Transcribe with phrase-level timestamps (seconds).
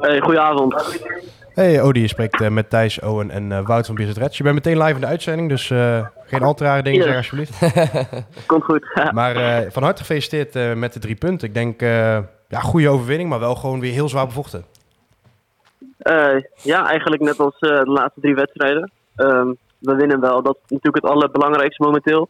[0.00, 0.98] Hey, goedenavond.
[1.54, 4.36] Hey Odi, je spreekt uh, met Thijs, Owen en uh, Wout van Business Reds.
[4.36, 7.16] Je bent meteen live in de uitzending, dus uh, geen al te rare dingen zeggen
[7.16, 7.58] alsjeblieft.
[8.46, 8.84] Komt goed.
[9.12, 11.48] maar van harte gefeliciteerd met de drie punten.
[11.48, 11.80] Ik denk,
[12.48, 14.64] ja, goede overwinning, maar wel gewoon weer heel zwaar bevochten.
[16.62, 18.90] ja, eigenlijk net als de laatste drie wedstrijden.
[19.16, 22.28] Um, we winnen wel, dat is natuurlijk het allerbelangrijkste momenteel.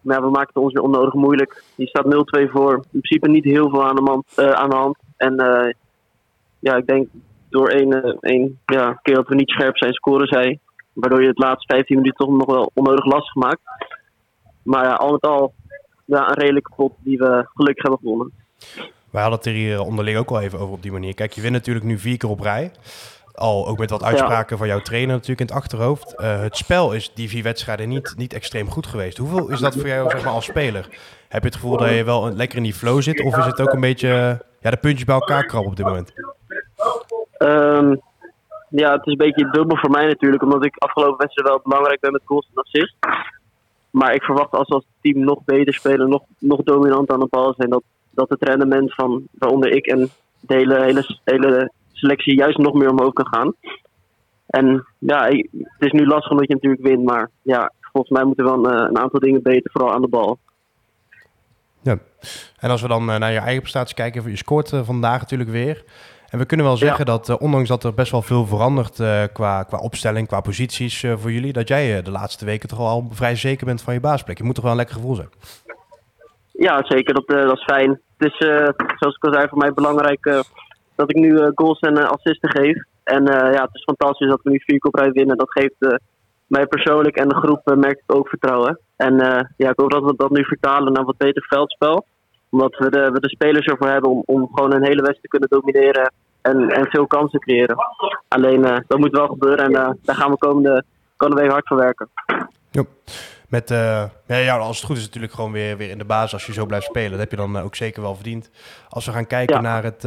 [0.00, 1.62] maar we maken het ons weer onnodig moeilijk.
[1.74, 2.04] Je staat
[2.46, 2.74] 0-2 voor.
[2.74, 4.96] In principe niet heel veel aan de, man, aan de hand.
[5.16, 5.36] En
[6.64, 7.08] ja, ik denk
[7.48, 10.58] door één, eh, één ja, keer dat we niet scherp zijn, scoren zij.
[10.92, 13.60] Waardoor je het laatste 15 minuten toch nog wel onnodig lastig maakt.
[14.62, 15.54] Maar ja, al met al
[16.04, 18.32] ja, een redelijke pot die we gelukkig hebben gewonnen.
[19.10, 21.14] Wij hadden het er hier onderling ook al even over op die manier.
[21.14, 22.70] Kijk, je wint natuurlijk nu vier keer op rij.
[23.34, 26.14] Al ook met wat uitspraken van jouw trainer natuurlijk in het achterhoofd.
[26.20, 29.18] Uh, het spel is die vier wedstrijden niet, niet extreem goed geweest.
[29.18, 30.88] Hoeveel is dat voor jou zeg maar, als speler?
[31.28, 33.22] Heb je het gevoel dat je wel lekker in die flow zit?
[33.22, 36.12] Of is het ook een beetje ja, de puntjes bij elkaar krabben op dit moment?
[37.38, 38.00] Um,
[38.68, 42.00] ja, het is een beetje dubbel voor mij natuurlijk, omdat ik afgelopen wedstrijd wel belangrijk
[42.00, 42.96] ben met goals en assist.
[43.90, 47.26] Maar ik verwacht als we als team nog beter spelen, nog, nog dominant aan de
[47.30, 50.10] bal zijn, dat, dat het rendement van waaronder ik en
[50.40, 53.54] de hele, hele, hele selectie juist nog meer omhoog kan gaan.
[54.46, 58.44] En ja, het is nu lastig omdat je natuurlijk wint, maar ja, volgens mij moeten
[58.44, 60.38] we wel een, een aantal dingen beter, vooral aan de bal.
[61.82, 61.98] Ja,
[62.58, 65.50] en als we dan eh, naar je eigen prestatie kijken, je scoort eh, vandaag natuurlijk
[65.50, 65.84] weer.
[66.34, 69.22] En we kunnen wel zeggen dat, uh, ondanks dat er best wel veel verandert uh,
[69.32, 73.08] qua, qua opstelling, qua posities uh, voor jullie, dat jij de laatste weken toch al
[73.10, 74.38] vrij zeker bent van je baasplek.
[74.38, 75.28] Je moet toch wel een lekker gevoel zijn?
[76.52, 77.14] Ja, zeker.
[77.14, 78.00] Dat, dat is fijn.
[78.16, 78.36] Het is,
[78.98, 80.44] zoals ik al zei, voor mij belangrijk
[80.94, 82.82] dat ik nu goals en assisten geef.
[83.04, 85.36] En ja, het is fantastisch dat we nu vier keer winnen.
[85.36, 86.00] Dat geeft
[86.46, 88.78] mij persoonlijk en de groep merk ik ook vertrouwen.
[88.96, 89.14] En
[89.56, 92.06] ja, ik hoop dat we dat nu vertalen naar wat beter veldspel
[92.54, 95.28] omdat we de, we de spelers ervoor hebben om, om gewoon een hele wedstrijd te
[95.28, 97.76] kunnen domineren en, en veel kansen creëren.
[98.28, 100.84] Alleen uh, dat moet wel gebeuren en uh, daar gaan we komende,
[101.16, 102.08] komende week hard voor werken.
[102.70, 102.84] Ja.
[103.48, 106.46] Met, uh, ja, als het goed is natuurlijk gewoon weer, weer in de basis als
[106.46, 107.10] je zo blijft spelen.
[107.10, 108.50] Dat heb je dan ook zeker wel verdiend.
[108.88, 110.02] Als we gaan kijken naar, het,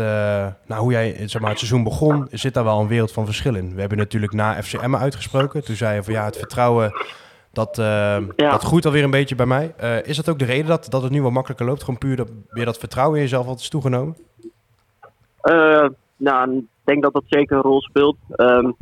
[0.66, 3.56] naar hoe jij zeg maar, het seizoen begon, zit daar wel een wereld van verschil
[3.56, 3.74] in.
[3.74, 5.64] We hebben natuurlijk na FCM uitgesproken.
[5.64, 6.92] Toen zei je van ja, het vertrouwen
[7.58, 7.76] dat,
[8.36, 8.52] ja.
[8.52, 9.74] dat groeit alweer een beetje bij mij.
[10.04, 11.84] is dat ook de reden dat, dat het nu wat makkelijker loopt?
[11.84, 14.18] Gewoon puur dat, weer dat vertrouwen in jezelf wat is toegenomen?
[16.18, 18.18] nou, ik denk dat dat zeker een rol speelt.
[18.36, 18.76] Um,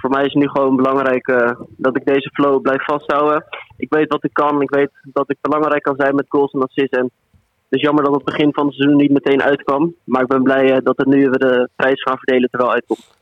[0.00, 3.44] voor mij is het nu gewoon belangrijk uh, dat ik deze flow blijf vasthouden.
[3.76, 4.62] Ik weet wat ik kan.
[4.62, 6.98] Ik weet dat ik belangrijk kan zijn met goals en assists.
[6.98, 7.04] En
[7.68, 9.94] het is jammer dat het begin van het seizoen niet meteen uitkwam.
[10.04, 13.16] Maar ik ben blij uh, dat het nu we de prijs gaan verdelen terwijl uitkomt.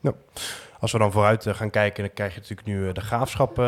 [0.00, 0.12] Ja.
[0.84, 3.58] Als we dan vooruit uh, gaan kijken, dan krijg je natuurlijk nu de graafschap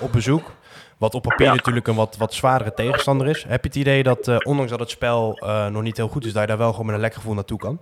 [0.00, 0.50] op bezoek.
[0.98, 1.54] Wat op papier ja.
[1.54, 3.44] natuurlijk een wat, wat zwaardere tegenstander is.
[3.48, 5.38] Heb je het idee dat, ondanks dat het spel
[5.70, 7.58] nog niet heel goed is, dat je daar wel gewoon met een lekker gevoel naartoe
[7.58, 7.78] kan?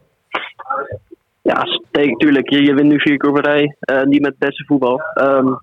[1.42, 2.50] Ja, natuurlijk.
[2.50, 3.76] Je, je wint nu vier keer op rij.
[4.04, 5.00] Niet met het beste voetbal.
[5.14, 5.60] Um,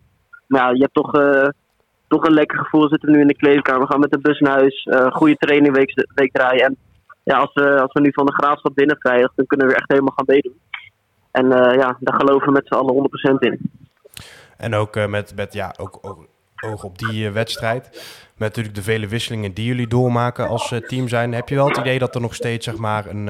[0.47, 1.11] maar ja, je hebt toch,
[2.07, 2.81] toch een lekker gevoel.
[2.81, 3.81] We zitten nu in de kleedkamer.
[3.81, 4.85] We gaan met de bus naar huis.
[4.85, 6.65] Uh, goede trainingweek week draaien.
[6.65, 6.77] En
[7.23, 9.91] ja, als we, als we nu van de graafschap binnen vrijdag, dan kunnen we echt
[9.91, 10.55] helemaal gaan meedoen.
[11.37, 13.71] En ja, daar geloven we met z'n allen 100% in.
[14.57, 16.27] En ook met, met ja, ook, ook
[16.65, 17.89] oog op die wedstrijd.
[18.37, 21.33] Met natuurlijk de vele wisselingen die jullie doormaken als team zijn.
[21.33, 23.29] Heb je wel het idee dat er nog steeds zeg maar een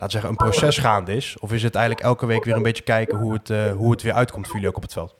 [0.00, 1.36] laat zeggen, een proces gaande is?
[1.40, 4.02] Of is het eigenlijk elke week weer een beetje kijken hoe het, uh, hoe het
[4.02, 5.14] weer uitkomt voor jullie ook op het veld?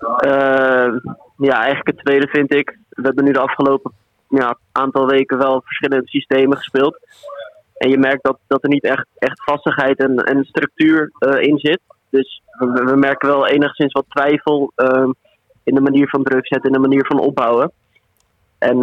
[0.00, 0.96] Uh,
[1.36, 2.78] ja, eigenlijk het tweede vind ik.
[2.88, 3.92] We hebben nu de afgelopen
[4.28, 6.98] ja, aantal weken wel verschillende systemen gespeeld.
[7.78, 11.58] En je merkt dat, dat er niet echt, echt vastigheid en, en structuur uh, in
[11.58, 11.80] zit.
[12.10, 15.10] Dus we, merken wel enigszins wat twijfel ehm,
[15.62, 17.72] in de manier van druk zetten, in de manier van opbouwen.
[18.58, 18.78] En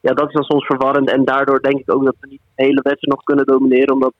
[0.00, 1.10] ja, dat is dan soms verwarrend.
[1.10, 3.94] En daardoor denk ik ook dat we niet de hele wedstrijd nog kunnen domineren.
[3.94, 4.12] Omdat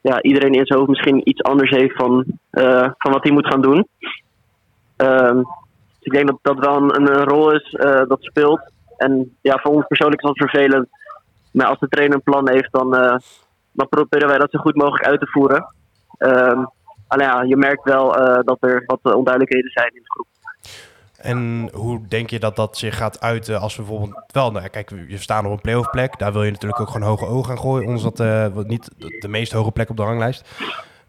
[0.00, 3.46] ja, iedereen in zijn hoofd misschien iets anders heeft van, uh, van wat hij moet
[3.46, 3.88] gaan doen.
[4.96, 7.70] Um, dus ik denk dat dat wel een, een rol is
[8.08, 8.60] dat speelt.
[8.96, 10.88] En ja, voor ons persoonlijk is dat vervelend.
[11.56, 13.16] Maar als de trainer een plan heeft, dan, uh,
[13.72, 15.74] dan proberen wij dat zo goed mogelijk uit te voeren.
[16.18, 16.70] Um,
[17.06, 18.12] alleen je merkt wel
[18.42, 20.26] dat er wat onduidelijkheden zijn in de groep.
[21.16, 24.90] En hoe denk je dat dat zich gaat uiten als we bijvoorbeeld wel, nou, kijk,
[25.08, 27.58] je staan op een playoff plek, daar wil je natuurlijk ook gewoon hoge ogen gaan
[27.58, 28.18] gooien, ons dat
[28.66, 30.48] niet de meest hoge plek op de ranglijst.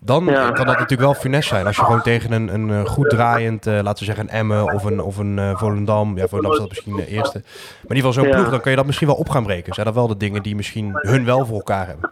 [0.07, 1.65] Dan kan dat natuurlijk wel funest zijn.
[1.65, 4.73] Als je gewoon tegen een, een eh, goed draaiend, uh, laten we zeggen een Emmen
[4.73, 7.95] of een, of een uh, Volendam, ja Volendam is dat misschien de eerste, maar in
[7.95, 9.73] ieder geval zo'n ploeg, dan kan je dat misschien wel op gaan breken.
[9.73, 12.11] Zijn dat wel de dingen die misschien hun wel voor elkaar hebben?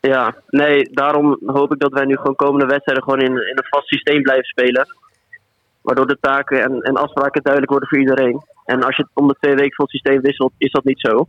[0.00, 3.68] Ja, nee, daarom hoop ik dat wij nu gewoon komende wedstrijden gewoon in, in een
[3.70, 4.86] vast systeem blijven spelen.
[5.80, 8.42] Waardoor de taken en, en afspraken duidelijk worden voor iedereen.
[8.64, 11.28] En als je om de twee weken van het systeem wisselt, is dat niet zo.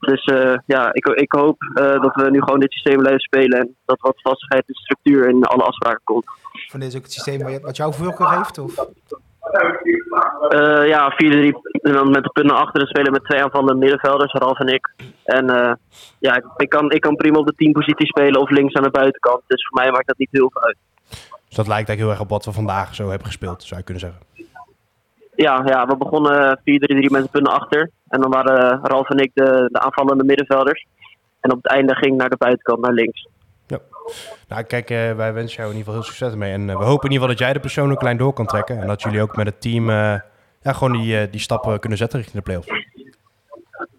[0.00, 3.58] Dus eh, ja, ik, ik hoop eh, dat we nu gewoon dit systeem blijven spelen
[3.58, 6.24] en dat wat vastigheid en structuur in alle afspraken komt.
[6.68, 8.58] Van dit is ook het systeem wat, wat jouw voorkeur heeft?
[8.58, 8.74] Of?
[10.48, 11.16] Eh, ja, 4-3
[11.72, 14.94] en dan met de punten achter en spelen met twee aanvallende middenvelders, Ralf en ik.
[15.24, 15.72] En eh,
[16.18, 18.90] ja, ik, ik kan, ik kan prima op de teampositie spelen of links aan de
[18.90, 19.42] buitenkant.
[19.46, 20.76] Dus voor mij maakt dat niet heel veel uit.
[21.46, 23.84] Dus dat lijkt eigenlijk heel erg op wat we vandaag zo hebben gespeeld, zou je
[23.84, 24.20] kunnen zeggen.
[25.42, 27.90] Ja, ja we begonnen 4-3-3 met de punten achter.
[28.08, 30.86] En dan waren Ralf en ik de, de aanvallende middenvelders.
[31.40, 33.28] En op het einde ging naar de buitenkant, naar links.
[34.48, 36.52] Nou, kijk, eh, wij wensen jou in ieder geval heel succes ermee.
[36.52, 38.80] En eh, we hopen in ieder geval dat jij de persoonlijk lijn door kan trekken.
[38.80, 40.14] En dat jullie ook met het team eh,
[40.62, 42.86] ja, gewoon die, die stappen kunnen zetten richting de play-offs.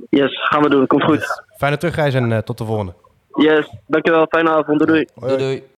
[0.10, 0.88] Yes, gaan we doen.
[0.88, 1.44] Komt goed.
[1.58, 2.94] Fijne terugreis en tot de volgende.
[3.34, 4.26] Yes, dankjewel.
[4.30, 4.80] Fijne avond.
[4.80, 5.08] Doei.
[5.16, 5.38] doei.
[5.38, 5.64] Doei doei.